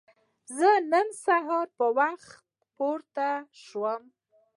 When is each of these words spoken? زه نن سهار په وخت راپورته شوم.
زه 0.57 0.69
نن 0.91 1.07
سهار 1.25 1.67
په 1.77 1.85
وخت 1.97 2.29
راپورته 2.57 3.27
شوم. 3.63 4.01